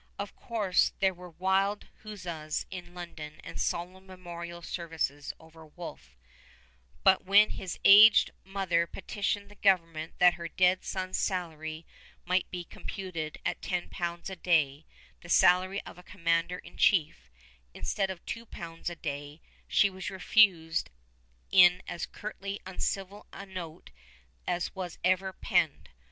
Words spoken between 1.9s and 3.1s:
huzzas in